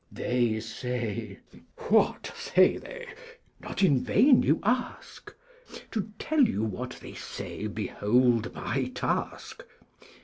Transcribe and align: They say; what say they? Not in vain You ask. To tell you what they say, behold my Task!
They 0.11 0.59
say; 0.61 1.37
what 1.89 2.31
say 2.35 2.77
they? 2.77 3.05
Not 3.59 3.83
in 3.83 4.03
vain 4.03 4.41
You 4.41 4.59
ask. 4.63 5.31
To 5.91 6.09
tell 6.17 6.41
you 6.41 6.63
what 6.63 6.97
they 6.99 7.13
say, 7.13 7.67
behold 7.67 8.51
my 8.55 8.85
Task! 8.95 9.63